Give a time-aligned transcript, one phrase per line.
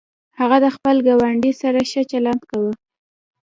[0.39, 2.73] هغه د خپل ګاونډي سره ښه چلند کاوه.